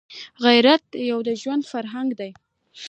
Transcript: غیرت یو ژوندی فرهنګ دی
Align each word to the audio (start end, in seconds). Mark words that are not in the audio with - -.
غیرت 0.45 0.83
یو 1.09 1.19
ژوندی 1.41 1.69
فرهنګ 1.71 2.09
دی 2.19 2.31